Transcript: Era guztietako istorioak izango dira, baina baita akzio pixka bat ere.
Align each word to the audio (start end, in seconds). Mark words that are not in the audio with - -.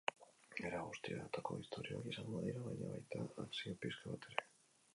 Era 0.69 0.79
guztietako 0.85 1.57
istorioak 1.65 2.09
izango 2.13 2.41
dira, 2.47 2.63
baina 2.71 2.89
baita 2.97 3.23
akzio 3.47 3.79
pixka 3.85 4.15
bat 4.15 4.31
ere. 4.33 4.47